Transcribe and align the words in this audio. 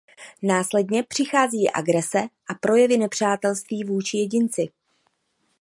Následně 0.41 1.03
přichází 1.03 1.71
agrese 1.71 2.19
a 2.47 2.53
projevy 2.53 2.97
nepřátelství 2.97 3.83
vůči 3.83 4.17
jedinci. 4.17 4.69